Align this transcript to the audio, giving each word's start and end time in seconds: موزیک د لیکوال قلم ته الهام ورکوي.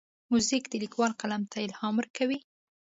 موزیک 0.31 0.63
د 0.69 0.73
لیکوال 0.83 1.11
قلم 1.21 1.43
ته 1.51 1.57
الهام 1.67 1.93
ورکوي. 1.97 2.39